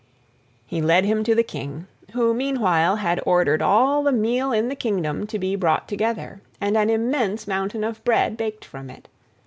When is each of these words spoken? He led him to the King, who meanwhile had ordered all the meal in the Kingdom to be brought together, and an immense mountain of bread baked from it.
He 0.65 0.81
led 0.81 1.05
him 1.05 1.23
to 1.25 1.35
the 1.35 1.43
King, 1.43 1.85
who 2.13 2.33
meanwhile 2.33 2.95
had 2.95 3.21
ordered 3.23 3.61
all 3.61 4.01
the 4.01 4.11
meal 4.11 4.51
in 4.51 4.67
the 4.67 4.75
Kingdom 4.75 5.27
to 5.27 5.37
be 5.37 5.55
brought 5.55 5.87
together, 5.87 6.41
and 6.59 6.75
an 6.75 6.89
immense 6.89 7.47
mountain 7.47 7.83
of 7.83 8.03
bread 8.03 8.35
baked 8.35 8.65
from 8.65 8.89
it. 8.89 9.09